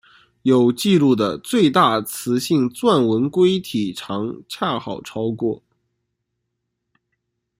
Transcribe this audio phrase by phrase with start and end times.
[0.41, 5.61] 有纪录的最大雌性钻纹龟体长恰好超过。